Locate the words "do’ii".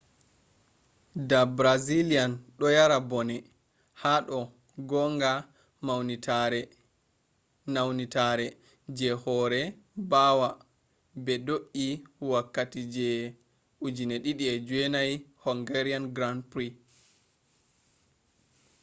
11.45-11.91